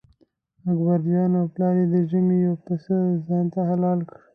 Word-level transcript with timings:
اکبرجان 0.69 1.31
او 1.39 1.45
پلار 1.53 1.75
یې 1.81 1.85
د 1.93 1.95
ژمي 2.09 2.37
یو 2.45 2.55
پسه 2.65 2.97
ځانته 3.27 3.59
حلال 3.69 3.99
کړ. 4.09 4.17